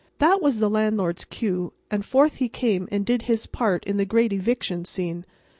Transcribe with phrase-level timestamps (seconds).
[0.17, 4.03] That was the landlord's cue; and forth he came and did his part in the
[4.05, 5.27] great eviction scene.